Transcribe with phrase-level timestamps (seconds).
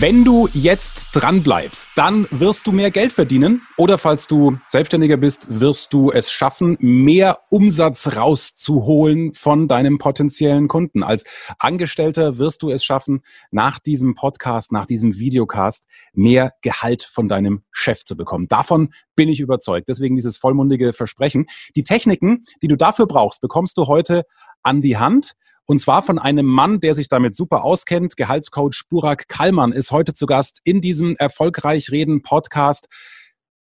[0.00, 5.18] Wenn du jetzt dran bleibst, dann wirst du mehr Geld verdienen oder falls du Selbstständiger
[5.18, 11.02] bist, wirst du es schaffen, mehr Umsatz rauszuholen von deinem potenziellen Kunden.
[11.02, 11.24] Als
[11.58, 13.20] Angestellter wirst du es schaffen,
[13.50, 18.48] nach diesem Podcast, nach diesem Videocast mehr Gehalt von deinem Chef zu bekommen.
[18.48, 19.90] Davon bin ich überzeugt.
[19.90, 21.44] Deswegen dieses vollmundige Versprechen.
[21.76, 24.24] Die Techniken, die du dafür brauchst, bekommst du heute
[24.62, 25.34] an die Hand.
[25.66, 28.16] Und zwar von einem Mann, der sich damit super auskennt.
[28.16, 32.88] Gehaltscoach Burak Kallmann ist heute zu Gast in diesem Erfolgreich Reden Podcast,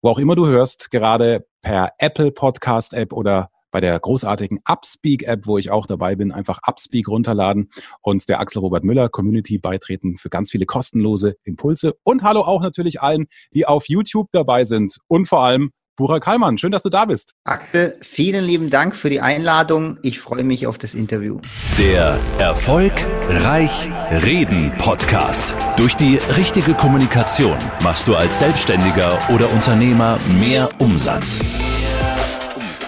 [0.02, 5.24] wo auch immer du hörst, gerade per Apple Podcast App oder bei der großartigen Upspeak
[5.24, 7.70] App, wo ich auch dabei bin, einfach Upspeak runterladen
[8.02, 11.94] und der Axel Robert Müller Community beitreten für ganz viele kostenlose Impulse.
[12.04, 16.58] Und hallo auch natürlich allen, die auf YouTube dabei sind und vor allem Burak Kallmann,
[16.58, 17.34] schön, dass du da bist.
[17.44, 19.98] Axel, vielen lieben Dank für die Einladung.
[20.02, 21.38] Ich freue mich auf das Interview.
[21.78, 22.92] Der Erfolg
[23.28, 25.54] Reich Reden Podcast.
[25.76, 31.44] Durch die richtige Kommunikation machst du als Selbstständiger oder Unternehmer mehr Umsatz.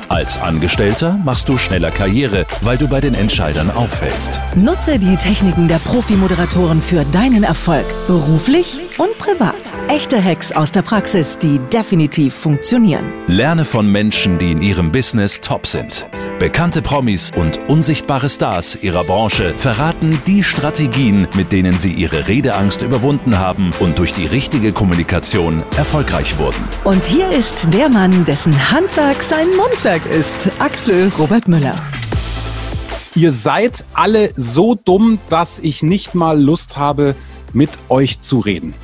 [0.08, 4.40] Als Angestellter machst du schneller Karriere, weil du bei den Entscheidern auffällst.
[4.56, 9.54] Nutze die Techniken der Profi-Moderatoren für deinen Erfolg, beruflich und privat.
[9.88, 13.12] Echte Hacks aus der Praxis, die definitiv funktionieren.
[13.26, 16.06] Lerne von Menschen, die in ihrem Business top sind.
[16.38, 22.82] Bekannte Promis und unsichtbare Stars ihrer Branche verraten die Strategien, mit denen sie ihre Redeangst
[22.82, 26.62] überwunden haben und durch die richtige Kommunikation erfolgreich wurden.
[26.84, 31.74] Und hier ist der Mann, dessen Handwerk sein Mundwerk ist, Axel Robert Müller.
[33.14, 37.14] Ihr seid alle so dumm, dass ich nicht mal Lust habe,
[37.54, 38.74] mit euch zu reden.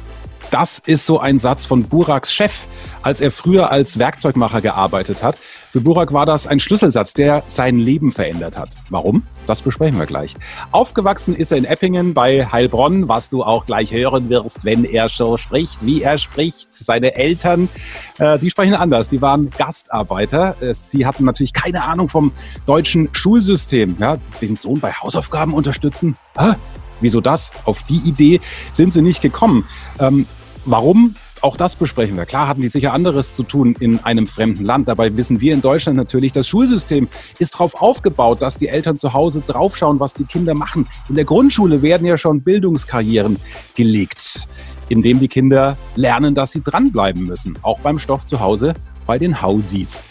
[0.53, 2.53] Das ist so ein Satz von Buraks Chef,
[3.00, 5.39] als er früher als Werkzeugmacher gearbeitet hat.
[5.70, 8.69] Für Burak war das ein Schlüsselsatz, der sein Leben verändert hat.
[8.91, 9.22] Warum?
[9.47, 10.34] Das besprechen wir gleich.
[10.70, 15.09] Aufgewachsen ist er in Eppingen bei Heilbronn, was du auch gleich hören wirst, wenn er
[15.09, 16.70] so spricht, wie er spricht.
[16.70, 17.70] Seine Eltern,
[18.19, 19.09] äh, die sprechen anders.
[19.09, 20.60] Die waren Gastarbeiter.
[20.60, 22.31] Äh, sie hatten natürlich keine Ahnung vom
[22.66, 23.97] deutschen Schulsystem.
[23.98, 26.15] Ja, den Sohn bei Hausaufgaben unterstützen.
[26.37, 26.56] Hä?
[27.00, 27.53] Wieso das?
[27.65, 29.66] Auf die Idee sind sie nicht gekommen.
[29.98, 30.27] Ähm,
[30.65, 31.15] Warum?
[31.41, 32.25] Auch das besprechen wir.
[32.25, 34.87] Klar hatten die sicher anderes zu tun in einem fremden Land.
[34.87, 37.09] Dabei wissen wir in Deutschland natürlich, das Schulsystem
[37.41, 40.87] ist darauf aufgebaut, dass die Eltern zu Hause draufschauen, was die Kinder machen.
[41.09, 43.39] In der Grundschule werden ja schon Bildungskarrieren
[43.75, 44.47] gelegt,
[44.89, 47.59] indem die Kinder lernen, dass sie dranbleiben müssen.
[47.62, 48.75] Auch beim Stoff zu Hause
[49.05, 50.05] bei den Hausis.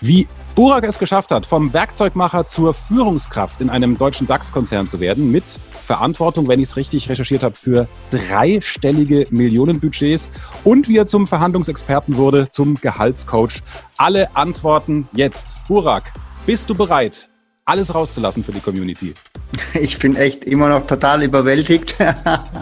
[0.00, 5.32] Wie Burak es geschafft hat, vom Werkzeugmacher zur Führungskraft in einem deutschen DAX-Konzern zu werden,
[5.32, 5.44] mit
[5.86, 10.28] Verantwortung, wenn ich es richtig recherchiert habe, für dreistellige Millionenbudgets
[10.62, 13.62] und wie er zum Verhandlungsexperten wurde, zum Gehaltscoach.
[13.96, 15.56] Alle Antworten jetzt.
[15.68, 16.12] Burak,
[16.44, 17.30] bist du bereit,
[17.64, 19.14] alles rauszulassen für die Community?
[19.74, 21.96] Ich bin echt immer noch total überwältigt.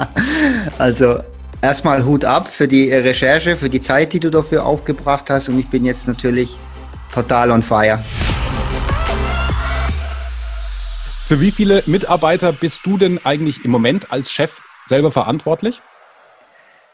[0.78, 1.18] also
[1.62, 5.58] erstmal Hut ab für die Recherche, für die Zeit, die du dafür aufgebracht hast und
[5.58, 6.56] ich bin jetzt natürlich
[7.14, 7.98] total on fire.
[11.26, 15.80] Für wie viele Mitarbeiter bist du denn eigentlich im Moment als Chef selber verantwortlich?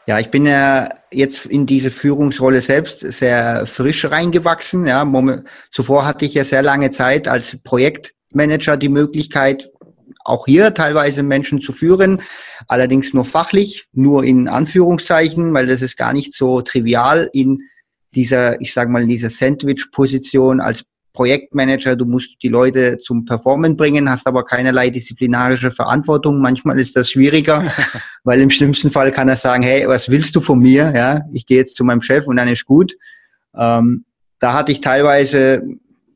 [0.05, 4.85] Ja, ich bin ja jetzt in diese Führungsrolle selbst sehr frisch reingewachsen.
[4.85, 5.05] Ja,
[5.71, 9.69] zuvor hatte ich ja sehr lange Zeit als Projektmanager die Möglichkeit,
[10.23, 12.21] auch hier teilweise Menschen zu führen,
[12.67, 17.63] allerdings nur fachlich, nur in Anführungszeichen, weil das ist gar nicht so trivial in
[18.15, 23.75] dieser, ich sage mal, in dieser Sandwich-Position als Projektmanager, du musst die Leute zum Performen
[23.75, 26.39] bringen, hast aber keinerlei disziplinarische Verantwortung.
[26.39, 27.71] Manchmal ist das schwieriger,
[28.23, 30.93] weil im schlimmsten Fall kann er sagen, hey, was willst du von mir?
[30.95, 32.93] Ja, ich gehe jetzt zu meinem Chef und dann ist gut.
[33.57, 34.05] Ähm,
[34.39, 35.63] da hatte ich teilweise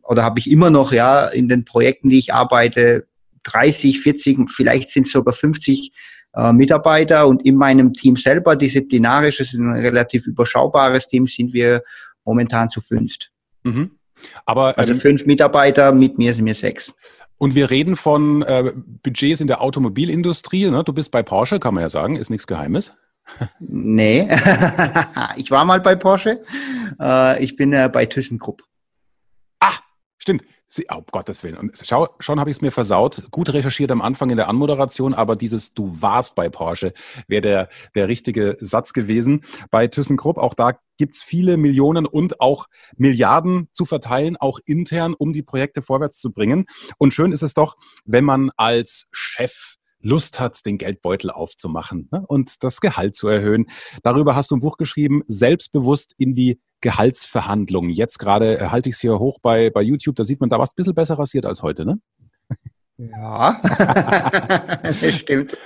[0.03, 3.07] oder habe ich immer noch ja in den Projekten, die ich arbeite,
[3.43, 5.91] 30, 40, vielleicht sind es sogar 50
[6.33, 11.83] äh, Mitarbeiter und in meinem Team selber disziplinarisch, ist ein relativ überschaubares Team, sind wir
[12.23, 13.31] momentan zu fünft.
[13.63, 13.91] Mhm.
[14.45, 16.93] Aber, also ähm, fünf Mitarbeiter, mit mir sind wir sechs.
[17.39, 20.69] Und wir reden von äh, Budgets in der Automobilindustrie.
[20.69, 20.83] Ne?
[20.83, 22.93] Du bist bei Porsche, kann man ja sagen, ist nichts Geheimes.
[23.59, 24.27] Nee,
[25.37, 26.43] ich war mal bei Porsche.
[26.99, 28.61] Äh, ich bin äh, bei ThyssenKrupp.
[29.59, 29.75] Ah,
[30.17, 30.43] stimmt.
[30.73, 31.57] Sie, oh, Gottes Willen.
[31.57, 33.23] Und schau, schon habe ich es mir versaut.
[33.29, 36.93] Gut recherchiert am Anfang in der Anmoderation, aber dieses Du warst bei Porsche
[37.27, 39.43] wäre der, der richtige Satz gewesen.
[39.69, 45.33] Bei ThyssenKrupp, auch da gibt's viele Millionen und auch Milliarden zu verteilen, auch intern, um
[45.33, 46.67] die Projekte vorwärts zu bringen.
[46.97, 47.75] Und schön ist es doch,
[48.05, 53.67] wenn man als Chef Lust hat, den Geldbeutel aufzumachen ne, und das Gehalt zu erhöhen.
[54.03, 57.91] Darüber hast du ein Buch geschrieben, selbstbewusst in die Gehaltsverhandlungen.
[57.91, 60.57] Jetzt gerade äh, halte ich es hier hoch bei, bei YouTube, da sieht man, da
[60.57, 61.99] war es ein bisschen besser rasiert als heute, ne?
[62.97, 63.59] Ja,
[64.83, 65.57] das stimmt.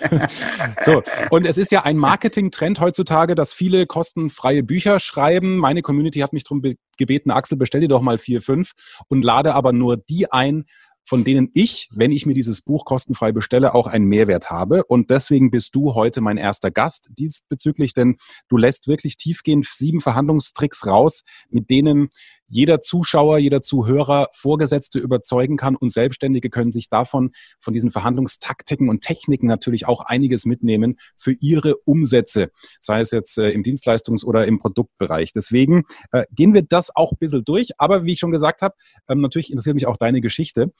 [0.83, 5.57] So, und es ist ja ein Marketing-Trend heutzutage, dass viele kostenfreie Bücher schreiben.
[5.57, 6.61] Meine Community hat mich darum
[6.97, 8.71] gebeten, Axel, bestell dir doch mal vier, fünf
[9.09, 10.65] und lade aber nur die ein,
[11.05, 14.83] von denen ich, wenn ich mir dieses Buch kostenfrei bestelle, auch einen Mehrwert habe.
[14.85, 18.17] Und deswegen bist du heute mein erster Gast diesbezüglich, denn
[18.49, 22.09] du lässt wirklich tiefgehend sieben Verhandlungstricks raus, mit denen
[22.47, 28.89] jeder Zuschauer, jeder Zuhörer Vorgesetzte überzeugen kann und Selbstständige können sich davon, von diesen Verhandlungstaktiken
[28.89, 32.51] und Techniken natürlich auch einiges mitnehmen für ihre Umsätze,
[32.81, 35.33] sei es jetzt äh, im Dienstleistungs- oder im Produktbereich.
[35.33, 37.71] Deswegen äh, gehen wir das auch ein bisschen durch.
[37.77, 38.75] Aber wie ich schon gesagt habe,
[39.09, 40.71] ähm, natürlich interessiert mich auch deine Geschichte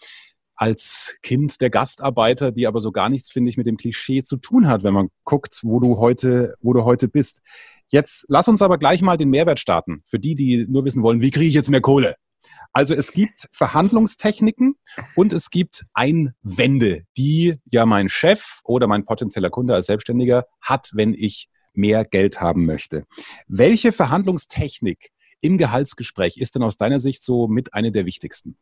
[0.56, 4.38] als Kind der Gastarbeiter, die aber so gar nichts, finde ich, mit dem Klischee zu
[4.38, 7.42] tun hat, wenn man guckt, wo du heute, wo du heute bist.
[7.88, 10.02] Jetzt lass uns aber gleich mal den Mehrwert starten.
[10.06, 12.16] Für die, die nur wissen wollen, wie kriege ich jetzt mehr Kohle?
[12.74, 14.76] Also es gibt Verhandlungstechniken
[15.16, 20.92] und es gibt Einwände, die ja mein Chef oder mein potenzieller Kunde als Selbstständiger hat,
[20.94, 23.06] wenn ich mehr Geld haben möchte.
[23.48, 25.12] Welche Verhandlungstechnik
[25.42, 28.58] im Gehaltsgespräch ist denn aus deiner Sicht so mit eine der wichtigsten?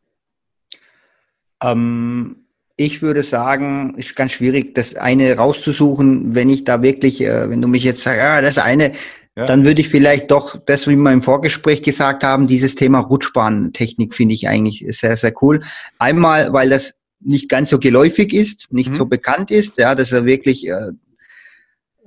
[1.72, 2.36] Ähm,
[2.76, 7.62] ich würde sagen, ist ganz schwierig, das eine rauszusuchen, wenn ich da wirklich, äh, wenn
[7.62, 8.92] du mich jetzt sagst, ja, das eine,
[9.36, 9.44] ja.
[9.44, 14.14] dann würde ich vielleicht doch das, wie wir im Vorgespräch gesagt haben, dieses Thema Rutschbahntechnik
[14.14, 15.62] finde ich eigentlich sehr, sehr cool.
[15.98, 18.96] Einmal, weil das nicht ganz so geläufig ist, nicht mhm.
[18.96, 20.92] so bekannt ist, ja, dass er wirklich, äh,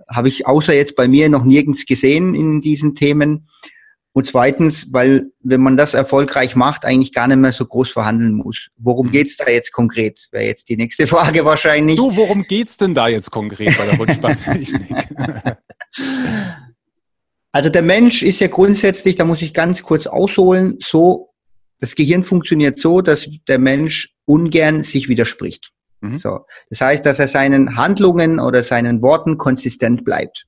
[0.09, 3.47] habe ich außer jetzt bei mir noch nirgends gesehen in diesen Themen.
[4.17, 8.33] Und zweitens, weil wenn man das erfolgreich macht, eigentlich gar nicht mehr so groß verhandeln
[8.33, 8.69] muss.
[8.75, 10.27] Worum geht's da jetzt konkret?
[10.31, 11.97] Wäre jetzt die nächste Frage wahrscheinlich.
[11.97, 14.91] Du, worum geht's denn da jetzt konkret bei der Rutschbahntechnik?
[17.51, 21.29] also der Mensch ist ja grundsätzlich, da muss ich ganz kurz ausholen, so,
[21.79, 25.69] das Gehirn funktioniert so, dass der Mensch ungern sich widerspricht.
[26.01, 26.17] Mhm.
[26.17, 26.39] So.
[26.71, 30.47] Das heißt, dass er seinen Handlungen oder seinen Worten konsistent bleibt.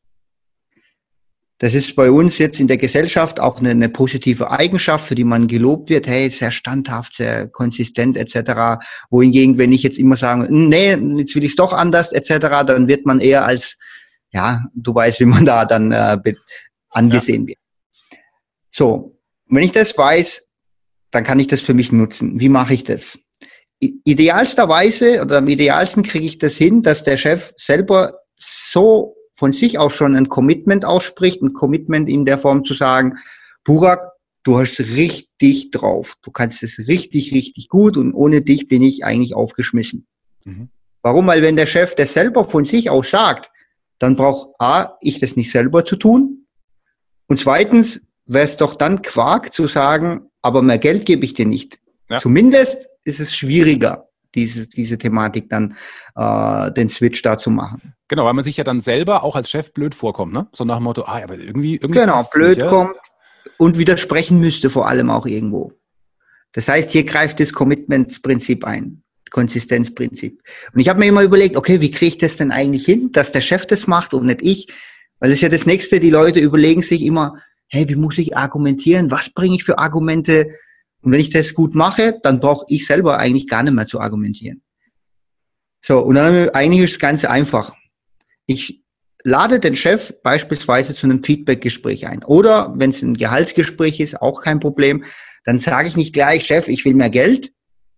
[1.60, 5.26] Das ist bei uns jetzt in der Gesellschaft auch eine, eine, positive Eigenschaft, für die
[5.26, 6.08] man gelobt wird.
[6.08, 8.82] Hey, sehr standhaft, sehr konsistent etc.
[9.10, 12.88] Wohingegen, wenn ich jetzt immer sage, nee, jetzt will ich es doch anders etc., dann
[12.88, 13.78] wird man eher als,
[14.32, 16.18] ja, du weißt, wie man da dann äh,
[16.92, 17.48] angesehen ja.
[17.50, 17.60] wird.
[18.72, 20.48] So, wenn ich das weiß,
[21.12, 22.40] dann kann ich das für mich nutzen.
[22.40, 23.20] Wie mache ich das?
[23.80, 29.80] Idealsterweise oder am idealsten kriege ich das hin, dass der Chef selber so von sich
[29.80, 33.18] auch schon ein Commitment ausspricht, ein Commitment in der Form zu sagen,
[33.64, 34.12] Burak,
[34.44, 39.06] du hast richtig drauf, du kannst es richtig, richtig gut und ohne dich bin ich
[39.06, 40.06] eigentlich aufgeschmissen.
[40.44, 40.68] Mhm.
[41.02, 41.26] Warum?
[41.28, 43.50] Weil wenn der Chef das selber von sich aus sagt,
[43.98, 46.46] dann braucht A, ich das nicht selber zu tun
[47.28, 51.46] und zweitens wäre es doch dann Quark zu sagen, aber mehr Geld gebe ich dir
[51.46, 51.80] nicht.
[52.10, 52.20] Ja.
[52.20, 55.76] Zumindest ist es schwieriger diese, diese Thematik dann
[56.16, 57.94] äh, den Switch da zu machen.
[58.08, 60.48] Genau, weil man sich ja dann selber auch als Chef blöd vorkommt, ne?
[60.54, 62.96] So nach dem Motto, ah, aber irgendwie, irgendwie genau blöd nicht, kommt
[63.58, 65.74] und widersprechen müsste vor allem auch irgendwo.
[66.54, 70.42] Das heißt, hier greift das Commitment-Prinzip ein, Konsistenzprinzip.
[70.74, 73.32] Und ich habe mir immer überlegt, okay, wie kriege ich das denn eigentlich hin, dass
[73.32, 74.68] der Chef das macht und nicht ich?
[75.20, 77.36] Weil das ist ja das Nächste, die Leute überlegen sich immer,
[77.68, 79.12] hey, wie muss ich argumentieren?
[79.12, 80.48] Was bringe ich für Argumente?
[81.02, 84.00] Und wenn ich das gut mache, dann brauche ich selber eigentlich gar nicht mehr zu
[84.00, 84.62] argumentieren.
[85.82, 87.74] So, und dann eigentlich ist es ganz einfach.
[88.46, 88.84] Ich
[89.24, 92.24] lade den Chef beispielsweise zu einem Feedbackgespräch ein.
[92.24, 95.04] Oder wenn es ein Gehaltsgespräch ist, auch kein Problem,
[95.46, 97.52] dann sage ich nicht gleich, Chef, ich will mehr Geld,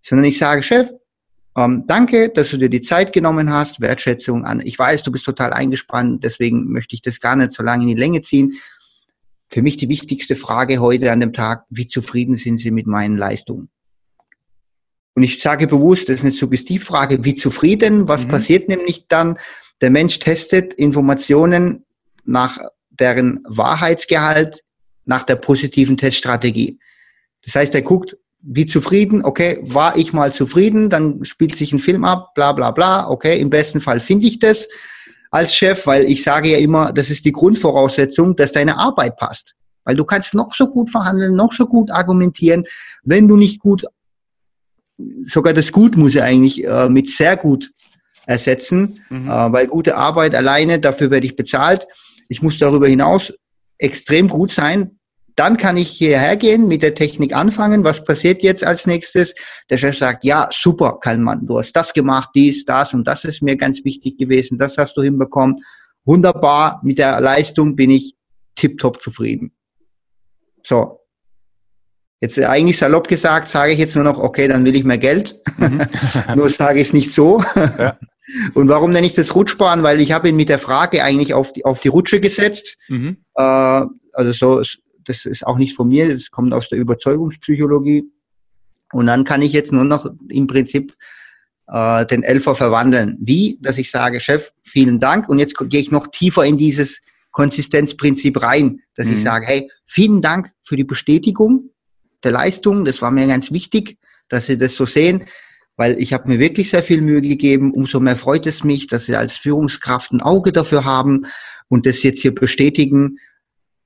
[0.03, 0.91] sondern ich sage, Chef,
[1.57, 4.61] ähm, danke, dass du dir die Zeit genommen hast, Wertschätzung an.
[4.61, 7.89] Ich weiß, du bist total eingespannt, deswegen möchte ich das gar nicht so lange in
[7.89, 8.53] die Länge ziehen
[9.51, 13.17] für mich die wichtigste Frage heute an dem Tag, wie zufrieden sind Sie mit meinen
[13.17, 13.69] Leistungen?
[15.13, 18.07] Und ich sage bewusst, das ist eine Suggestivfrage, wie zufrieden?
[18.07, 18.29] Was mhm.
[18.29, 19.37] passiert nämlich dann?
[19.81, 21.83] Der Mensch testet Informationen
[22.23, 22.59] nach
[22.91, 24.63] deren Wahrheitsgehalt,
[25.05, 26.79] nach der positiven Teststrategie.
[27.43, 31.79] Das heißt, er guckt, wie zufrieden, okay, war ich mal zufrieden, dann spielt sich ein
[31.79, 34.69] Film ab, bla bla bla, okay, im besten Fall finde ich das
[35.31, 39.55] als Chef, weil ich sage ja immer, das ist die Grundvoraussetzung, dass deine Arbeit passt.
[39.85, 42.65] Weil du kannst noch so gut verhandeln, noch so gut argumentieren,
[43.03, 43.85] wenn du nicht gut,
[45.25, 47.71] sogar das Gut muss ich eigentlich äh, mit sehr gut
[48.27, 49.27] ersetzen, mhm.
[49.27, 51.87] äh, weil gute Arbeit alleine, dafür werde ich bezahlt.
[52.29, 53.33] Ich muss darüber hinaus
[53.79, 54.99] extrem gut sein,
[55.41, 57.83] dann kann ich hierher gehen, mit der Technik anfangen.
[57.83, 59.33] Was passiert jetzt als nächstes?
[59.71, 63.41] Der Chef sagt, ja, super, Kallmann, du hast das gemacht, dies, das und das ist
[63.41, 64.59] mir ganz wichtig gewesen.
[64.59, 65.57] Das hast du hinbekommen.
[66.05, 68.13] Wunderbar, mit der Leistung bin ich
[68.53, 69.51] tiptop zufrieden.
[70.61, 70.99] So.
[72.19, 75.41] Jetzt eigentlich salopp gesagt, sage ich jetzt nur noch, okay, dann will ich mehr Geld.
[75.57, 75.81] Mhm.
[76.35, 77.43] nur sage ich es nicht so.
[77.55, 77.97] Ja.
[78.53, 79.81] Und warum nenne ich das Rutschbahn?
[79.81, 82.77] Weil ich habe ihn mit der Frage eigentlich auf die, auf die Rutsche gesetzt.
[82.89, 83.17] Mhm.
[83.33, 84.61] Äh, also so,
[85.05, 88.05] das ist auch nicht von mir, das kommt aus der Überzeugungspsychologie.
[88.93, 90.95] Und dann kann ich jetzt nur noch im Prinzip
[91.67, 93.17] äh, den Elfer verwandeln.
[93.21, 93.57] Wie?
[93.61, 95.29] Dass ich sage, Chef, vielen Dank.
[95.29, 99.13] Und jetzt gehe ich noch tiefer in dieses Konsistenzprinzip rein, dass mhm.
[99.13, 101.69] ich sage, hey, vielen Dank für die Bestätigung
[102.23, 102.85] der Leistung.
[102.85, 105.25] Das war mir ganz wichtig, dass Sie das so sehen,
[105.77, 107.73] weil ich habe mir wirklich sehr viel Mühe gegeben.
[107.73, 111.25] Umso mehr freut es mich, dass Sie als Führungskraft ein Auge dafür haben
[111.69, 113.17] und das jetzt hier bestätigen.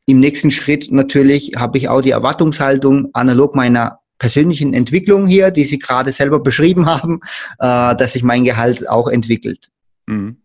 [0.05, 5.65] Im nächsten Schritt natürlich habe ich auch die Erwartungshaltung analog meiner persönlichen Entwicklung hier, die
[5.65, 7.21] Sie gerade selber beschrieben haben,
[7.59, 9.67] äh, dass sich mein Gehalt auch entwickelt.
[10.05, 10.37] Mhm.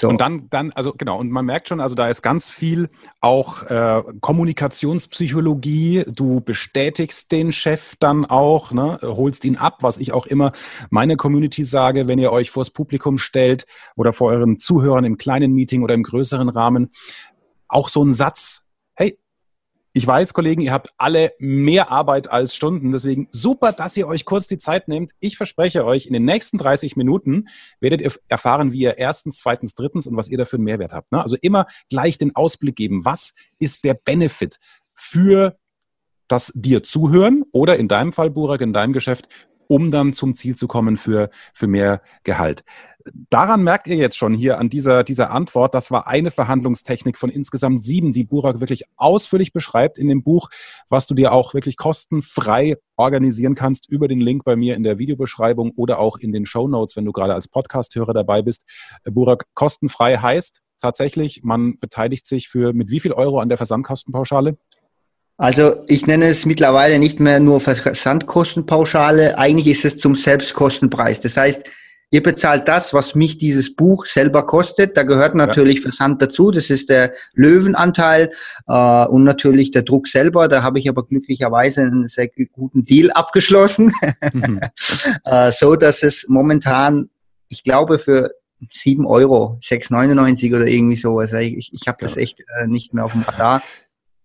[0.00, 0.08] So.
[0.08, 2.88] Und dann, dann, also genau, und man merkt schon, also da ist ganz viel
[3.20, 6.04] auch äh, Kommunikationspsychologie.
[6.08, 10.52] Du bestätigst den Chef dann auch, ne, holst ihn ab, was ich auch immer
[10.88, 13.66] meine Community sage, wenn ihr euch vors Publikum stellt
[13.96, 16.90] oder vor euren Zuhörern im kleinen Meeting oder im größeren Rahmen.
[17.68, 18.65] Auch so ein Satz,
[19.96, 22.92] ich weiß, Kollegen, ihr habt alle mehr Arbeit als Stunden.
[22.92, 25.12] Deswegen super, dass ihr euch kurz die Zeit nehmt.
[25.20, 27.46] Ich verspreche euch, in den nächsten 30 Minuten
[27.80, 31.12] werdet ihr erfahren, wie ihr erstens, zweitens, drittens und was ihr dafür einen Mehrwert habt.
[31.12, 31.22] Ne?
[31.22, 33.06] Also immer gleich den Ausblick geben.
[33.06, 34.58] Was ist der Benefit
[34.92, 35.56] für
[36.28, 39.30] das dir zuhören oder in deinem Fall, Burak, in deinem Geschäft,
[39.66, 42.64] um dann zum Ziel zu kommen für, für mehr Gehalt
[43.30, 47.30] daran merkt ihr jetzt schon hier an dieser, dieser Antwort, das war eine Verhandlungstechnik von
[47.30, 50.48] insgesamt sieben, die Burak wirklich ausführlich beschreibt in dem Buch,
[50.88, 54.98] was du dir auch wirklich kostenfrei organisieren kannst über den Link bei mir in der
[54.98, 58.64] Videobeschreibung oder auch in den Show Notes, wenn du gerade als Podcast-Hörer dabei bist.
[59.04, 64.56] Burak, kostenfrei heißt tatsächlich, man beteiligt sich für mit wie viel Euro an der Versandkostenpauschale?
[65.38, 71.20] Also ich nenne es mittlerweile nicht mehr nur Versandkostenpauschale, eigentlich ist es zum Selbstkostenpreis.
[71.20, 71.68] Das heißt,
[72.12, 74.96] Ihr bezahlt das, was mich dieses Buch selber kostet.
[74.96, 75.82] Da gehört natürlich ja.
[75.82, 76.52] Versand dazu.
[76.52, 78.30] Das ist der Löwenanteil
[78.68, 80.46] äh, und natürlich der Druck selber.
[80.46, 83.92] Da habe ich aber glücklicherweise einen sehr guten Deal abgeschlossen,
[84.32, 84.60] mhm.
[85.24, 87.10] äh, so dass es momentan,
[87.48, 88.30] ich glaube, für
[88.72, 91.18] 7 Euro, 6,99 oder irgendwie so.
[91.18, 93.62] Also ich, ich habe das echt äh, nicht mehr auf dem Radar.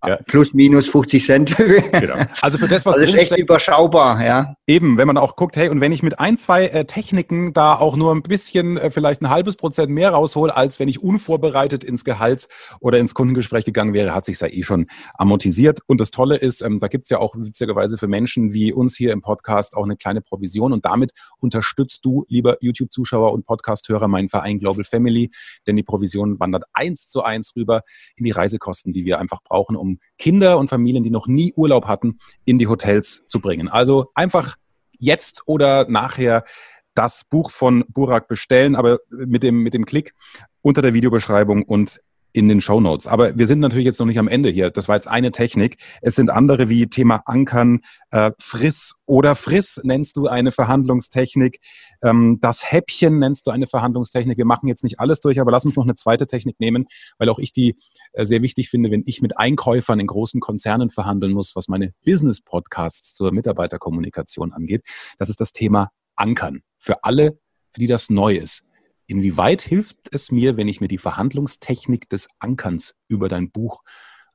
[0.06, 0.18] Ja.
[0.26, 1.56] Plus, minus 50 Cent.
[1.92, 2.16] genau.
[2.42, 4.56] Also für das, was also ist echt überschaubar, ja.
[4.66, 7.76] Eben, wenn man auch guckt, hey, und wenn ich mit ein, zwei äh, Techniken da
[7.76, 11.84] auch nur ein bisschen, äh, vielleicht ein halbes Prozent mehr raushole, als wenn ich unvorbereitet
[11.84, 12.48] ins Gehalts-
[12.80, 15.82] oder ins Kundengespräch gegangen wäre, hat sich ja eh schon amortisiert.
[15.86, 19.12] Und das Tolle ist, ähm, da gibt's ja auch witzigerweise für Menschen wie uns hier
[19.12, 24.30] im Podcast auch eine kleine Provision und damit unterstützt du, lieber YouTube-Zuschauer und Podcast-Hörer, meinen
[24.30, 25.30] Verein Global Family,
[25.68, 27.82] denn die Provision wandert eins zu eins rüber
[28.16, 31.86] in die Reisekosten, die wir einfach brauchen, um Kinder und Familien, die noch nie Urlaub
[31.86, 33.68] hatten, in die Hotels zu bringen.
[33.68, 34.56] Also einfach
[34.98, 36.46] jetzt oder nachher
[36.94, 40.14] das Buch von Burak bestellen, aber mit dem, mit dem Klick
[40.62, 42.02] unter der Videobeschreibung und
[42.34, 43.08] in den Show Notes.
[43.08, 44.70] Aber wir sind natürlich jetzt noch nicht am Ende hier.
[44.70, 45.78] Das war jetzt eine Technik.
[46.02, 51.60] Es sind andere wie Thema Ankern, äh, Friss oder Friss nennst du eine Verhandlungstechnik.
[52.02, 54.38] Ähm, das Häppchen nennst du eine Verhandlungstechnik.
[54.38, 57.30] Wir machen jetzt nicht alles durch, aber lass uns noch eine zweite Technik nehmen, weil
[57.30, 57.76] auch ich die
[58.14, 61.94] äh, sehr wichtig finde, wenn ich mit Einkäufern in großen Konzernen verhandeln muss, was meine
[62.06, 64.84] Business-Podcasts zur Mitarbeiterkommunikation angeht.
[65.18, 66.62] Das ist das Thema Ankern.
[66.78, 67.40] Für alle,
[67.72, 68.66] für die das neu ist.
[69.12, 73.84] Inwieweit hilft es mir, wenn ich mir die Verhandlungstechnik des Ankerns über dein Buch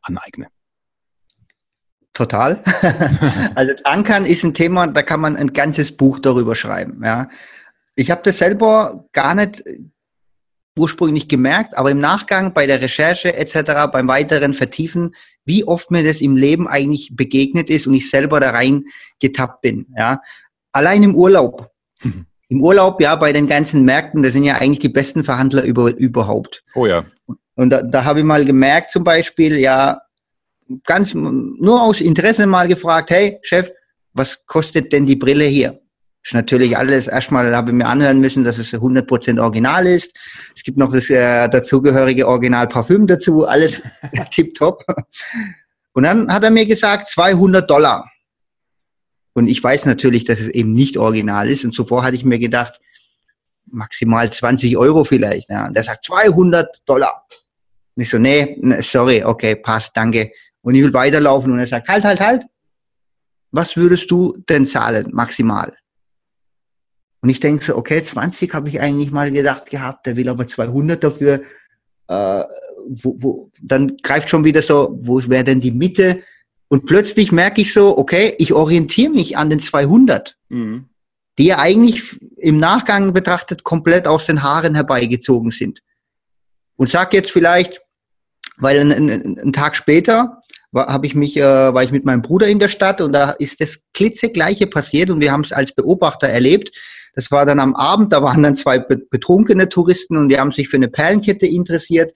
[0.03, 0.49] aneigne?
[2.13, 2.63] Total.
[3.55, 7.03] also Ankern ist ein Thema, da kann man ein ganzes Buch darüber schreiben.
[7.03, 7.31] Ja.
[7.95, 9.65] Ich habe das selber gar nicht
[10.79, 15.15] ursprünglich gemerkt, aber im Nachgang bei der Recherche etc., beim weiteren Vertiefen,
[15.47, 18.85] wie oft mir das im Leben eigentlich begegnet ist und ich selber da rein
[19.21, 19.87] getappt bin.
[19.97, 20.21] Ja.
[20.73, 21.71] Allein im Urlaub.
[22.49, 25.97] Im Urlaub, ja, bei den ganzen Märkten, das sind ja eigentlich die besten Verhandler über,
[25.97, 26.63] überhaupt.
[26.75, 27.05] Oh ja.
[27.55, 30.01] Und da, da habe ich mal gemerkt, zum Beispiel, ja,
[30.85, 33.71] ganz nur aus Interesse mal gefragt, hey, Chef,
[34.13, 35.81] was kostet denn die Brille hier?
[36.23, 40.17] Ist natürlich alles, erstmal habe ich mir anhören müssen, dass es 100% original ist.
[40.57, 43.81] Es gibt noch das äh, dazugehörige Original Parfüm dazu, alles
[44.33, 44.85] tipptopp.
[45.93, 48.11] Und dann hat er mir gesagt, 200 Dollar.
[49.37, 51.63] Und ich weiß natürlich, dass es eben nicht original ist.
[51.63, 52.81] Und zuvor hatte ich mir gedacht,
[53.67, 55.51] maximal 20 Euro vielleicht.
[55.51, 55.67] Ja.
[55.67, 57.27] Und der sagt 200 Dollar.
[57.95, 60.33] Und ich so, nee, sorry, okay, passt, danke.
[60.63, 62.45] Und ich will weiterlaufen und er sagt, halt, halt, halt.
[63.51, 65.77] Was würdest du denn zahlen, maximal?
[67.21, 70.47] Und ich denke so, okay, 20 habe ich eigentlich mal gedacht gehabt, der will aber
[70.47, 71.43] 200 dafür.
[72.09, 72.45] Äh,
[72.89, 76.23] wo, wo, dann greift schon wieder so, wo wäre denn die Mitte?
[76.69, 80.87] Und plötzlich merke ich so, okay, ich orientiere mich an den 200, mhm.
[81.39, 85.83] die ja eigentlich im Nachgang betrachtet komplett aus den Haaren herbeigezogen sind.
[86.77, 87.81] Und sag jetzt vielleicht,
[88.59, 90.41] weil einen Tag später
[90.73, 93.31] war, habe ich mich, äh, war ich mit meinem Bruder in der Stadt und da
[93.31, 96.71] ist das klitzegleiche passiert und wir haben es als Beobachter erlebt.
[97.15, 100.69] Das war dann am Abend, da waren dann zwei betrunkene Touristen und die haben sich
[100.69, 102.13] für eine Perlenkette interessiert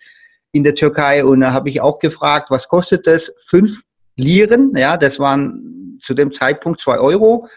[0.52, 3.32] in der Türkei und da habe ich auch gefragt, was kostet das?
[3.46, 3.82] Fünf
[4.20, 7.48] Lieren, ja, das waren zu dem Zeitpunkt zwei Euro.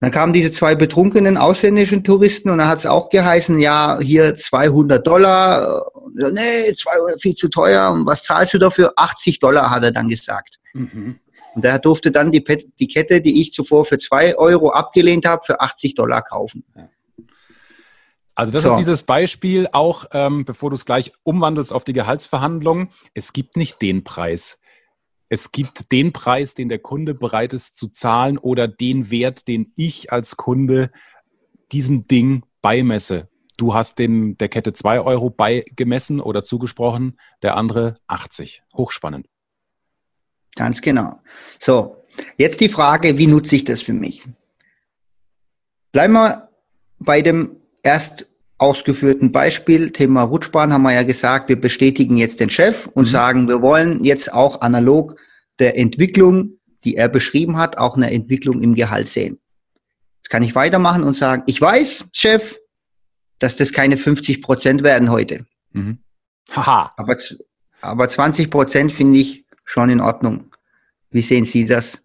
[0.00, 4.34] Dann kamen diese zwei betrunkenen ausländischen Touristen und da hat es auch geheißen, ja, hier
[4.34, 5.86] 200 Dollar.
[6.14, 7.88] Nee, 200 viel zu teuer.
[7.92, 8.92] Und was zahlst du dafür?
[8.96, 10.58] 80 Dollar, hat er dann gesagt.
[10.72, 11.20] Mhm.
[11.54, 12.42] Und er durfte dann die,
[12.80, 16.64] die, Kette, die ich zuvor für zwei Euro abgelehnt habe, für 80 Dollar kaufen.
[18.34, 18.72] Also das so.
[18.72, 22.90] ist dieses Beispiel auch, ähm, bevor du es gleich umwandelst auf die Gehaltsverhandlungen.
[23.14, 24.58] Es gibt nicht den Preis
[25.32, 29.72] es gibt den Preis, den der Kunde bereit ist zu zahlen oder den Wert, den
[29.78, 30.90] ich als Kunde
[31.72, 33.30] diesem Ding beimesse.
[33.56, 38.62] Du hast dem der Kette 2 Euro beigemessen oder zugesprochen, der andere 80.
[38.74, 39.26] Hochspannend.
[40.54, 41.22] Ganz genau.
[41.58, 42.04] So,
[42.36, 44.28] jetzt die Frage, wie nutze ich das für mich?
[45.92, 46.50] Bleiben wir
[46.98, 48.28] bei dem erst
[48.62, 53.10] ausgeführten Beispiel, Thema Rutschbahn, haben wir ja gesagt, wir bestätigen jetzt den Chef und mhm.
[53.10, 55.16] sagen, wir wollen jetzt auch analog
[55.58, 59.40] der Entwicklung, die er beschrieben hat, auch eine Entwicklung im Gehalt sehen.
[60.18, 62.56] Jetzt kann ich weitermachen und sagen, ich weiß, Chef,
[63.40, 65.44] dass das keine 50 Prozent werden heute.
[65.72, 65.98] Mhm.
[66.52, 66.92] Haha.
[66.96, 67.16] Aber,
[67.80, 70.52] aber 20 Prozent finde ich schon in Ordnung.
[71.10, 71.98] Wie sehen Sie das?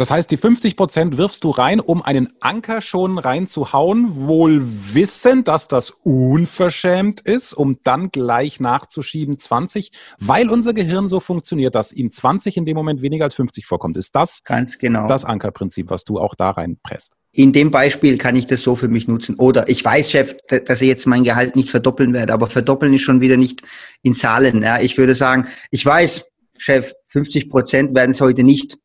[0.00, 4.62] Das heißt, die 50 Prozent wirfst du rein, um einen Anker schon reinzuhauen, wohl
[4.94, 11.74] wissend, dass das unverschämt ist, um dann gleich nachzuschieben 20, weil unser Gehirn so funktioniert,
[11.74, 13.98] dass ihm 20 in dem Moment weniger als 50 vorkommt.
[13.98, 15.06] Ist das Ganz genau.
[15.06, 17.12] das Ankerprinzip, was du auch da reinpresst?
[17.32, 19.34] In dem Beispiel kann ich das so für mich nutzen.
[19.34, 23.02] Oder ich weiß, Chef, dass ich jetzt mein Gehalt nicht verdoppeln werde, aber verdoppeln ist
[23.02, 23.60] schon wieder nicht
[24.00, 24.62] in Zahlen.
[24.62, 26.24] Ja, ich würde sagen, ich weiß,
[26.56, 28.78] Chef, 50 Prozent werden es heute nicht.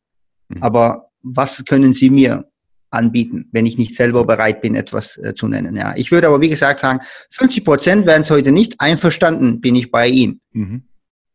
[0.48, 0.62] Mhm.
[0.62, 2.48] Aber was können Sie mir
[2.90, 5.76] anbieten, wenn ich nicht selber bereit bin, etwas äh, zu nennen.
[5.76, 8.80] Ja, ich würde aber wie gesagt sagen, 50 Prozent werden es heute nicht.
[8.80, 10.40] Einverstanden bin ich bei Ihnen.
[10.52, 10.84] Mhm.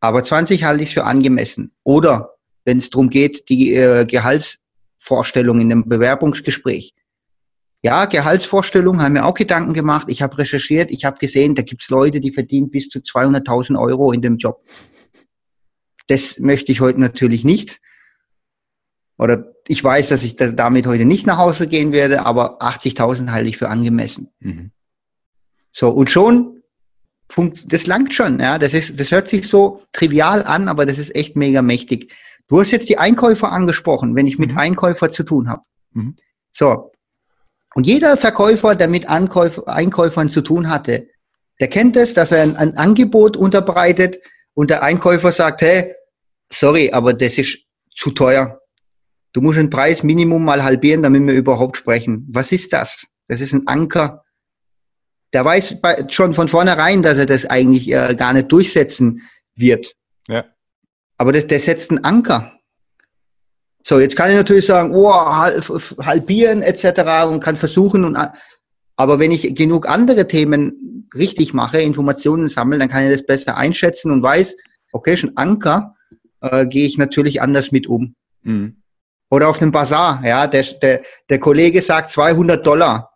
[0.00, 1.72] Aber 20 halte ich für angemessen.
[1.84, 6.94] Oder wenn es darum geht, die äh, Gehaltsvorstellung in einem Bewerbungsgespräch.
[7.82, 10.06] Ja, Gehaltsvorstellung haben wir auch Gedanken gemacht.
[10.08, 13.78] Ich habe recherchiert, ich habe gesehen, da gibt es Leute, die verdienen bis zu 200.000
[13.78, 14.64] Euro in dem Job.
[16.06, 17.80] Das möchte ich heute natürlich nicht.
[19.18, 23.48] Oder ich weiß, dass ich damit heute nicht nach Hause gehen werde, aber 80.000 halte
[23.48, 24.28] ich für angemessen.
[24.40, 24.70] Mhm.
[25.72, 26.62] So, und schon,
[27.66, 28.58] das langt schon, ja.
[28.58, 32.12] Das ist, das hört sich so trivial an, aber das ist echt mega mächtig.
[32.48, 34.58] Du hast jetzt die Einkäufer angesprochen, wenn ich mit mhm.
[34.58, 35.62] Einkäufer zu tun habe.
[35.92, 36.16] Mhm.
[36.52, 36.92] So.
[37.74, 41.08] Und jeder Verkäufer, der mit Ankäuf Einkäufern zu tun hatte,
[41.60, 44.18] der kennt es, dass er ein, ein Angebot unterbreitet
[44.52, 45.94] und der Einkäufer sagt, hey,
[46.52, 47.58] sorry, aber das ist
[47.90, 48.60] zu teuer.
[49.32, 52.26] Du musst den Preis Minimum mal halbieren, damit wir überhaupt sprechen.
[52.30, 53.06] Was ist das?
[53.28, 54.24] Das ist ein Anker.
[55.32, 55.76] Der weiß
[56.08, 59.22] schon von vornherein, dass er das eigentlich äh, gar nicht durchsetzen
[59.54, 59.94] wird.
[60.28, 60.44] Ja.
[61.16, 62.52] Aber das, der setzt einen Anker.
[63.84, 67.28] So, jetzt kann ich natürlich sagen, oh, halbieren etc.
[67.28, 68.16] und kann versuchen und
[68.96, 73.56] aber wenn ich genug andere Themen richtig mache, Informationen sammeln, dann kann ich das besser
[73.56, 74.56] einschätzen und weiß,
[74.92, 75.96] okay, schon Anker,
[76.40, 78.14] äh, gehe ich natürlich anders mit um.
[78.42, 78.81] Mhm.
[79.32, 83.14] Oder auf dem Bazar, ja, der, der, der Kollege sagt 200 Dollar.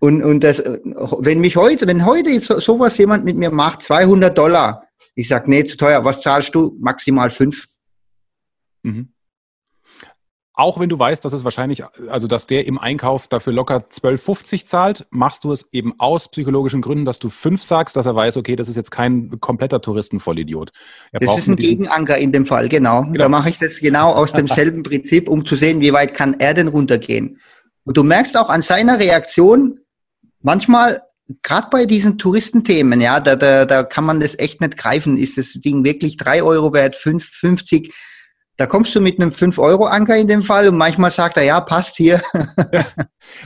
[0.00, 4.36] Und, und das, wenn mich heute, wenn heute so, sowas jemand mit mir macht, 200
[4.36, 4.82] Dollar,
[5.14, 6.76] ich sag, nee, zu teuer, was zahlst du?
[6.80, 7.66] Maximal fünf.
[8.82, 9.12] Mhm.
[10.58, 14.64] Auch wenn du weißt, dass es wahrscheinlich, also dass der im Einkauf dafür locker 12,50
[14.64, 18.38] zahlt, machst du es eben aus psychologischen Gründen, dass du fünf sagst, dass er weiß,
[18.38, 20.72] okay, das ist jetzt kein kompletter Touristenvollidiot.
[21.12, 23.02] Er das ist ein Gegenanker in dem Fall, genau.
[23.02, 23.18] genau.
[23.18, 26.54] Da mache ich das genau aus demselben Prinzip, um zu sehen, wie weit kann er
[26.54, 27.38] denn runtergehen.
[27.84, 29.80] Und du merkst auch an seiner Reaktion,
[30.40, 31.02] manchmal,
[31.42, 35.18] gerade bei diesen Touristenthemen, ja, da, da, da kann man das echt nicht greifen.
[35.18, 37.92] Ist das Ding wirklich drei Euro wert, fünf, 50?
[38.58, 41.96] Da kommst du mit einem 5-Euro-Anker in dem Fall und manchmal sagt er, ja, passt
[41.96, 42.22] hier.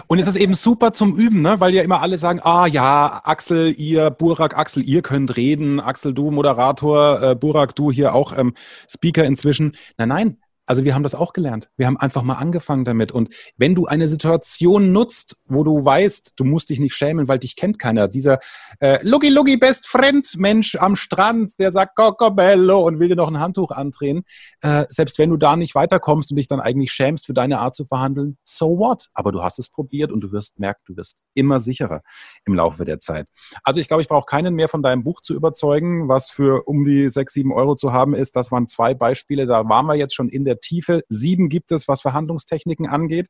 [0.07, 1.59] Und es ist eben super zum Üben, ne?
[1.59, 6.15] weil ja immer alle sagen, ah ja, Axel, ihr, Burak, Axel, ihr könnt reden, Axel,
[6.15, 8.55] du Moderator, äh, Burak, du hier auch ähm,
[8.89, 9.77] Speaker inzwischen.
[9.97, 10.37] Nein, nein,
[10.71, 11.69] Also wir haben das auch gelernt.
[11.77, 13.11] Wir haben einfach mal angefangen damit.
[13.11, 17.41] Und wenn du eine Situation nutzt, wo du weißt, du musst dich nicht schämen, weil
[17.41, 18.07] dich kennt keiner.
[18.07, 18.39] Dieser
[18.79, 23.27] äh, Luggy Luggy Best Friend Mensch am Strand, der sagt Cocobello und will dir noch
[23.27, 24.23] ein Handtuch andrehen.
[24.61, 27.75] Äh, selbst wenn du da nicht weiterkommst und dich dann eigentlich schämst für deine Art
[27.75, 29.09] zu verhandeln, so what?
[29.13, 32.03] Aber du hast es probiert und du wirst merken, du wirst immer sicherer
[32.45, 33.27] im Laufe der Zeit.
[33.65, 36.85] Also ich glaube, ich brauche keinen mehr von deinem Buch zu überzeugen, was für um
[36.85, 38.37] die sechs, sieben Euro zu haben ist.
[38.37, 39.47] Das waren zwei Beispiele.
[39.47, 41.03] Da waren wir jetzt schon in der Tiefe.
[41.09, 43.29] Sieben gibt es, was Verhandlungstechniken angeht.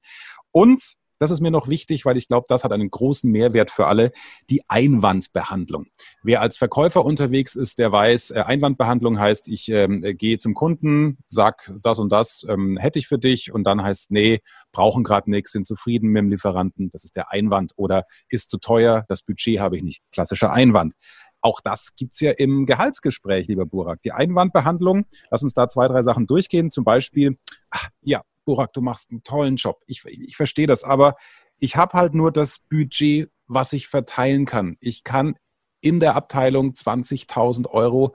[0.53, 3.87] Und das ist mir noch wichtig, weil ich glaube, das hat einen großen Mehrwert für
[3.87, 4.11] alle,
[4.49, 5.87] die Einwandbehandlung.
[6.23, 11.19] Wer als Verkäufer unterwegs ist, der weiß, äh, Einwandbehandlung heißt, ich ähm, gehe zum Kunden,
[11.27, 14.40] sag das und das ähm, hätte ich für dich und dann heißt, nee,
[14.73, 18.57] brauchen gerade nichts, sind zufrieden mit dem Lieferanten, das ist der Einwand oder ist zu
[18.57, 20.03] teuer, das Budget habe ich nicht.
[20.12, 20.95] Klassischer Einwand.
[21.40, 24.03] Auch das gibt's ja im Gehaltsgespräch, lieber Burak.
[24.03, 26.70] Die Einwandbehandlung, lass uns da zwei, drei Sachen durchgehen.
[26.70, 27.38] Zum Beispiel,
[27.70, 29.81] ach, ja, Burak, du machst einen tollen Job.
[29.87, 31.16] Ich, ich verstehe das, aber
[31.59, 34.76] ich habe halt nur das Budget, was ich verteilen kann.
[34.81, 35.35] Ich kann
[35.81, 38.14] in der Abteilung 20.000 Euro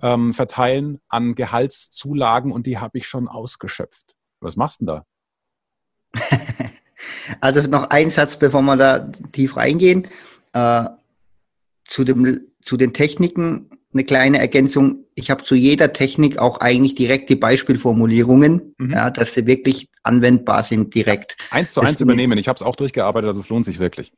[0.00, 4.16] ähm, verteilen an Gehaltszulagen und die habe ich schon ausgeschöpft.
[4.40, 5.04] Was machst du denn
[6.12, 6.20] da?
[7.40, 10.08] Also noch ein Satz, bevor wir da tief reingehen.
[10.52, 10.84] Äh,
[11.86, 15.04] zu dem zu den Techniken eine kleine Ergänzung.
[15.14, 18.90] Ich habe zu jeder Technik auch eigentlich direkte Beispielformulierungen, mhm.
[18.90, 21.36] ja, dass sie wirklich anwendbar sind direkt.
[21.50, 22.38] Eins zu eins übernehmen.
[22.38, 24.12] Ich habe es auch durchgearbeitet, also es lohnt sich wirklich.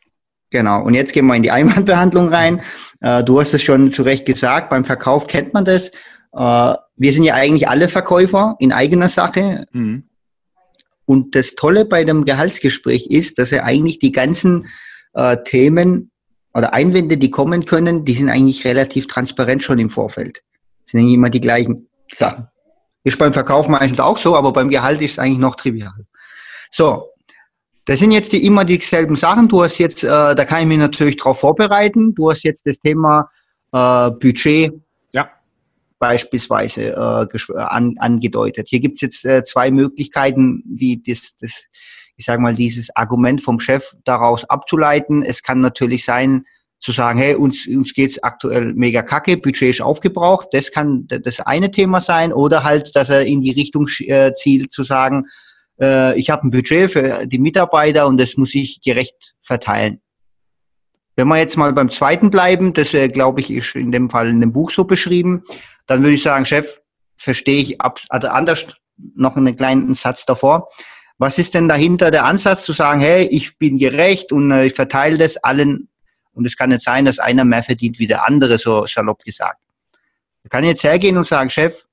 [0.50, 0.82] Genau.
[0.82, 2.62] Und jetzt gehen wir in die Einwandbehandlung rein.
[3.00, 4.70] Äh, du hast es schon zu Recht gesagt.
[4.70, 5.88] Beim Verkauf kennt man das.
[6.32, 9.66] Äh, wir sind ja eigentlich alle Verkäufer in eigener Sache.
[9.72, 10.04] Mhm.
[11.04, 14.66] Und das Tolle bei dem Gehaltsgespräch ist, dass er eigentlich die ganzen
[15.14, 16.11] äh, Themen
[16.57, 20.42] oder Einwände, die kommen können, die sind eigentlich relativ transparent schon im Vorfeld.
[20.85, 22.49] Das sind eigentlich immer die gleichen Sachen.
[23.05, 26.07] Ist beim Verkauf meistens auch so, aber beim Gehalt ist es eigentlich noch trivial.
[26.71, 27.11] So,
[27.85, 29.49] das sind jetzt die immer dieselben Sachen.
[29.49, 32.14] Du hast jetzt, äh, da kann ich mich natürlich darauf vorbereiten.
[32.14, 33.29] Du hast jetzt das Thema
[33.73, 34.73] äh, Budget
[35.12, 35.29] ja.
[35.99, 38.69] beispielsweise äh, an, angedeutet.
[38.71, 41.53] Hier gibt es jetzt äh, zwei Möglichkeiten, die das, das
[42.16, 45.22] ich sage mal, dieses Argument vom Chef daraus abzuleiten.
[45.22, 46.44] Es kann natürlich sein,
[46.81, 50.48] zu sagen, hey, uns, uns geht's aktuell mega kacke, Budget ist aufgebraucht.
[50.52, 52.33] Das kann das eine Thema sein.
[52.33, 55.24] Oder halt, dass er in die Richtung äh, zielt, zu sagen,
[55.81, 60.00] äh, ich habe ein Budget für die Mitarbeiter und das muss ich gerecht verteilen.
[61.16, 64.29] Wenn wir jetzt mal beim zweiten bleiben, das äh, glaube ich ist in dem Fall
[64.29, 65.44] in dem Buch so beschrieben,
[65.87, 66.79] dann würde ich sagen, Chef,
[67.16, 68.66] verstehe ich ab, also anders
[69.14, 70.68] noch einen kleinen Satz davor.
[71.18, 74.74] Was ist denn dahinter der Ansatz zu sagen, hey, ich bin gerecht und äh, ich
[74.74, 75.88] verteile das allen
[76.33, 79.61] und es kann nicht sein, dass einer mehr verdient wie der andere, so salopp gesagt.
[80.44, 81.87] Ich kann jetzt hergehen und sagen, Chef,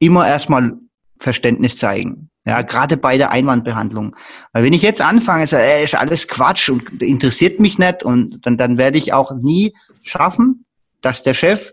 [0.00, 0.72] immer erstmal
[1.20, 2.30] Verständnis zeigen.
[2.44, 4.16] Ja, gerade bei der Einwandbehandlung.
[4.52, 8.44] Weil wenn ich jetzt anfange, so, ey, ist alles Quatsch und interessiert mich nicht und
[8.44, 10.64] dann, dann werde ich auch nie schaffen,
[11.02, 11.72] dass der Chef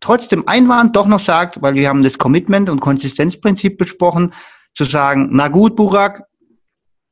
[0.00, 4.34] trotzdem Einwand doch noch sagt, weil wir haben das Commitment und Konsistenzprinzip besprochen,
[4.74, 6.24] zu sagen, na gut, Burak,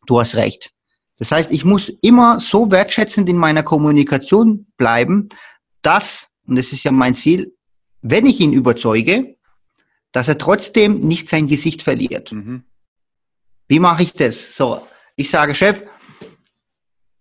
[0.07, 0.73] du hast recht.
[1.19, 5.29] Das heißt, ich muss immer so wertschätzend in meiner Kommunikation bleiben,
[5.83, 7.55] dass, und das ist ja mein Ziel,
[8.01, 9.37] wenn ich ihn überzeuge,
[10.11, 12.33] dass er trotzdem nicht sein Gesicht verliert.
[12.33, 12.65] Mhm.
[13.69, 14.55] Wie mache ich das?
[14.57, 15.83] So, ich sage, Chef,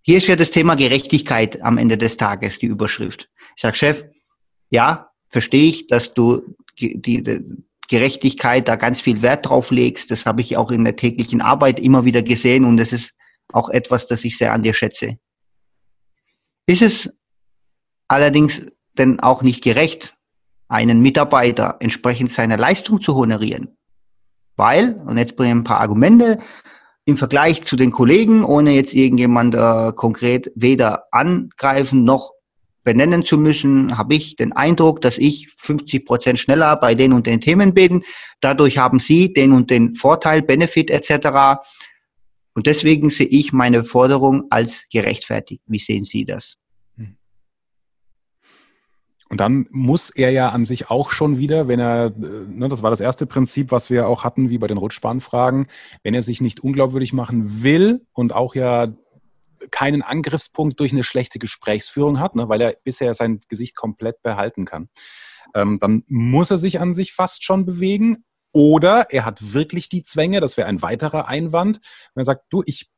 [0.02, 3.30] hier ist ja das Thema Gerechtigkeit am Ende des Tages, die Überschrift.
[3.56, 4.04] Ich sage, Chef,
[4.70, 7.22] ja, verstehe ich, dass du die, die,
[7.92, 10.12] Gerechtigkeit da ganz viel Wert drauf legst.
[10.12, 13.16] Das habe ich auch in der täglichen Arbeit immer wieder gesehen und das ist
[13.52, 15.18] auch etwas, das ich sehr an dir schätze.
[16.66, 17.18] Ist es
[18.08, 18.66] allerdings
[18.98, 20.16] denn auch nicht gerecht,
[20.70, 23.76] einen Mitarbeiter entsprechend seiner Leistung zu honorieren?
[24.56, 26.40] Weil, und jetzt bringe ich ein paar Argumente,
[27.04, 32.32] im Vergleich zu den Kollegen, ohne jetzt irgendjemand äh, konkret weder angreifen noch
[32.84, 37.28] benennen zu müssen, habe ich den Eindruck, dass ich 50 Prozent schneller bei den und
[37.28, 38.04] den Themen bin.
[38.40, 41.60] Dadurch haben Sie den und den Vorteil, Benefit etc.
[42.54, 45.64] Und deswegen sehe ich meine Forderung als gerechtfertigt.
[45.68, 46.58] Wie sehen Sie das?
[49.32, 52.90] Und dann muss er ja an sich auch schon wieder, wenn er, ne, das war
[52.90, 55.68] das erste Prinzip, was wir auch hatten, wie bei den Rutschbahnfragen,
[56.04, 58.90] wenn er sich nicht unglaubwürdig machen will und auch ja
[59.70, 64.66] keinen Angriffspunkt durch eine schlechte Gesprächsführung hat, ne, weil er bisher sein Gesicht komplett behalten
[64.66, 64.90] kann.
[65.54, 68.26] Ähm, dann muss er sich an sich fast schon bewegen.
[68.54, 71.80] Oder er hat wirklich die Zwänge, das wäre ein weiterer Einwand,
[72.14, 72.90] wenn er sagt, du, ich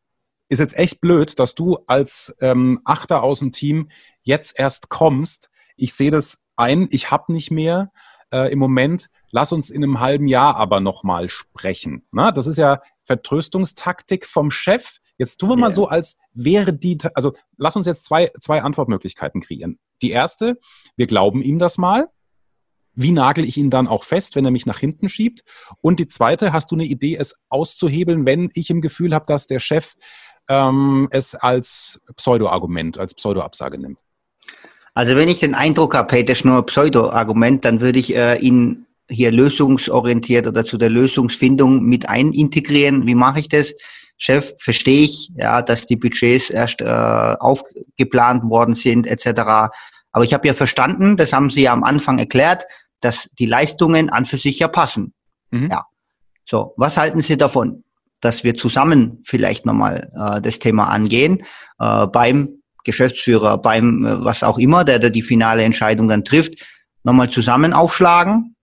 [0.50, 3.90] ist jetzt echt blöd, dass du als ähm, Achter aus dem Team
[4.22, 5.50] jetzt erst kommst.
[5.76, 7.92] Ich sehe das ein, ich habe nicht mehr
[8.32, 12.06] äh, im Moment, lass uns in einem halben Jahr aber nochmal sprechen.
[12.12, 15.00] Na, das ist ja Vertröstungstaktik vom Chef.
[15.24, 19.40] Jetzt tun wir mal so, als wäre die, also lass uns jetzt zwei, zwei Antwortmöglichkeiten
[19.40, 19.80] kreieren.
[20.02, 20.60] Die erste,
[20.98, 22.10] wir glauben ihm das mal.
[22.94, 25.46] Wie nagel ich ihn dann auch fest, wenn er mich nach hinten schiebt?
[25.80, 29.48] Und die zweite, hast du eine Idee, es auszuhebeln, wenn ich im Gefühl habe, dass
[29.48, 29.94] der Chef
[30.50, 34.00] ähm, es als Pseudo-Argument, als Pseudo-Absage nimmt?
[34.94, 38.14] Also wenn ich den Eindruck habe, hey, das ist nur ein Pseudo-Argument, dann würde ich
[38.14, 43.08] äh, ihn hier lösungsorientiert oder zu der Lösungsfindung mit einintegrieren.
[43.08, 43.74] Wie mache ich das?
[44.18, 49.72] Chef, verstehe ich, ja, dass die Budgets erst äh, aufgeplant worden sind, etc.
[50.12, 52.66] Aber ich habe ja verstanden, das haben Sie ja am Anfang erklärt,
[53.02, 55.14] dass die Leistungen an für sich ja passen.
[55.52, 55.70] Mhm.
[55.70, 55.86] Ja.
[56.46, 57.84] So, was halten Sie davon,
[58.22, 61.44] dass wir zusammen vielleicht nochmal äh, das Thema angehen,
[61.80, 66.54] äh, beim Geschäftsführer, beim äh, was auch immer, der, der die finale Entscheidung dann trifft,
[67.04, 68.56] nochmal zusammen aufschlagen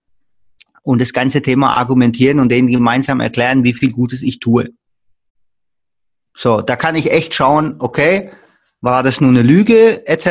[0.83, 4.71] und das ganze Thema argumentieren und denen gemeinsam erklären, wie viel Gutes ich tue.
[6.41, 8.31] So, da kann ich echt schauen, okay,
[8.81, 10.27] war das nur eine Lüge etc.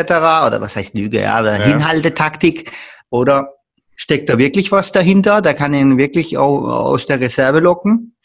[0.48, 1.66] oder was heißt Lüge, ja, oder ja.
[1.66, 2.72] Hinhaltetaktik
[3.12, 3.54] oder
[3.96, 5.44] steckt da wirklich was dahinter?
[5.44, 8.16] Da kann ihn wirklich auch aus der Reserve locken.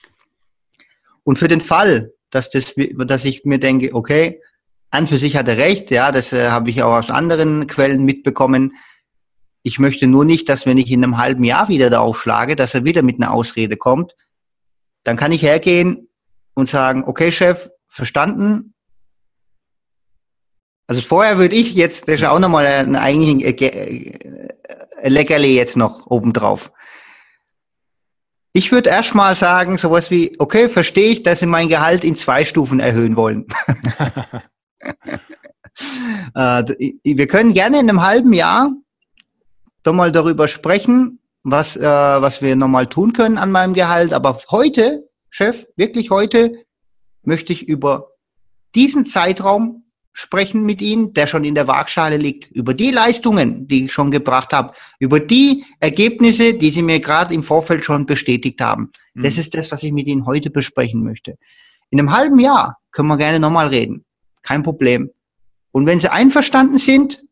[1.25, 4.40] Und für den Fall, dass das, dass ich mir denke, okay,
[4.88, 8.07] an für sich hat er recht, ja, das äh, habe ich auch aus anderen Quellen
[8.07, 8.73] mitbekommen.
[9.62, 12.73] Ich möchte nur nicht, dass wenn ich in einem halben Jahr wieder da aufschlage, dass
[12.73, 14.14] er wieder mit einer Ausrede kommt.
[15.03, 16.09] Dann kann ich hergehen
[16.55, 18.74] und sagen, okay, Chef, verstanden,
[20.87, 23.46] also vorher würde ich jetzt, das ist auch nochmal ein eigentlich
[25.02, 26.72] ein Leckerli jetzt noch obendrauf.
[28.52, 32.44] Ich würde erstmal sagen, sowas wie, okay, verstehe ich, dass Sie mein Gehalt in zwei
[32.44, 33.46] Stufen erhöhen wollen.
[36.35, 36.62] äh,
[37.02, 38.70] wir können gerne in einem halben Jahr
[39.83, 44.12] doch mal darüber sprechen, was, äh, was wir nochmal tun können an meinem Gehalt.
[44.12, 46.64] Aber heute, Chef, wirklich heute,
[47.26, 48.12] möchte ich über
[48.74, 53.87] diesen Zeitraum sprechen mit Ihnen, der schon in der Waagschale liegt, über die Leistungen, die
[53.87, 58.60] ich schon gebracht habe, über die Ergebnisse, die Sie mir gerade im Vorfeld schon bestätigt
[58.60, 58.92] haben.
[59.14, 59.24] Mhm.
[59.24, 61.37] Das ist das, was ich mit Ihnen heute besprechen möchte.
[61.90, 64.04] In einem halben Jahr können wir gerne nochmal reden.
[64.42, 65.10] Kein Problem.
[65.72, 67.24] Und wenn Sie einverstanden sind,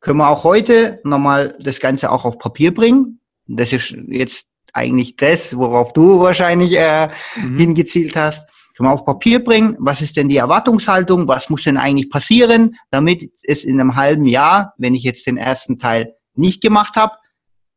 [0.00, 3.20] können wir auch heute nochmal das Ganze auch auf Papier bringen.
[3.46, 7.58] Das ist jetzt eigentlich das, worauf du wahrscheinlich äh, mhm.
[7.58, 8.46] hingezielt hast.
[8.76, 12.76] Können wir auf Papier bringen, was ist denn die Erwartungshaltung, was muss denn eigentlich passieren,
[12.90, 17.16] damit es in einem halben Jahr, wenn ich jetzt den ersten Teil nicht gemacht habe,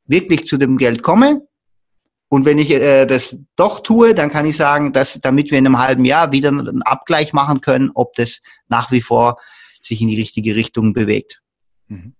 [0.06, 1.48] wirklich zu dem Geld komme.
[2.30, 5.66] Und wenn ich äh, das doch tue, dann kann ich sagen, dass damit wir in
[5.66, 9.38] einem halben Jahr wieder einen Abgleich machen können, ob das nach wie vor
[9.82, 11.42] sich in die richtige Richtung bewegt.
[11.88, 12.17] Mhm.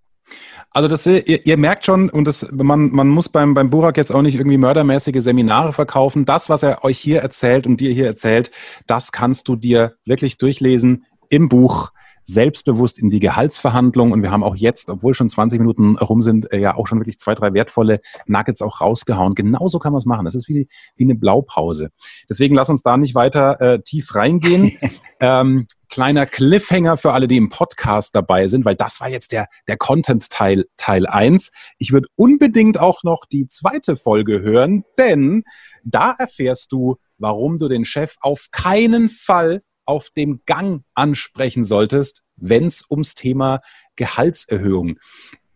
[0.70, 4.14] Also das, ihr, ihr merkt schon, und das, man, man muss beim, beim Burak jetzt
[4.14, 6.24] auch nicht irgendwie mördermäßige Seminare verkaufen.
[6.24, 8.50] Das, was er euch hier erzählt und dir hier erzählt,
[8.86, 11.90] das kannst du dir wirklich durchlesen im Buch
[12.28, 14.12] selbstbewusst in die Gehaltsverhandlung.
[14.12, 17.00] Und wir haben auch jetzt, obwohl schon 20 Minuten rum sind, äh, ja auch schon
[17.00, 19.34] wirklich zwei, drei wertvolle Nuggets auch rausgehauen.
[19.34, 20.26] Genauso kann man es machen.
[20.26, 21.90] Das ist wie, wie eine Blaupause.
[22.28, 24.76] Deswegen lass uns da nicht weiter äh, tief reingehen.
[25.20, 29.46] ähm, kleiner Cliffhanger für alle, die im Podcast dabei sind, weil das war jetzt der,
[29.66, 31.50] der Content-Teil Teil 1.
[31.78, 35.44] Ich würde unbedingt auch noch die zweite Folge hören, denn
[35.84, 42.22] da erfährst du, warum du den Chef auf keinen Fall auf dem Gang ansprechen solltest,
[42.36, 43.60] wenn es ums Thema
[43.96, 44.98] Gehaltserhöhung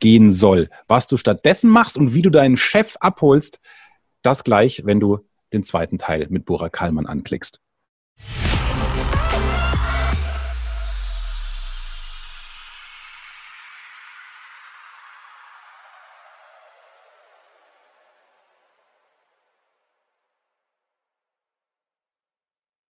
[0.01, 0.69] gehen soll.
[0.89, 3.61] Was du stattdessen machst und wie du deinen Chef abholst,
[4.23, 5.21] das gleich, wenn du
[5.53, 7.61] den zweiten Teil mit Bora Kallmann anklickst.